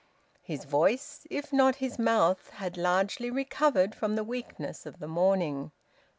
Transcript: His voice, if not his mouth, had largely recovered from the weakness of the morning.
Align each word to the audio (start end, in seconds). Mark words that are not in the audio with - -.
His 0.41 0.63
voice, 0.65 1.27
if 1.29 1.53
not 1.53 1.75
his 1.75 1.99
mouth, 1.99 2.49
had 2.53 2.75
largely 2.75 3.29
recovered 3.29 3.93
from 3.93 4.15
the 4.15 4.23
weakness 4.23 4.87
of 4.87 4.97
the 4.97 5.07
morning. 5.07 5.69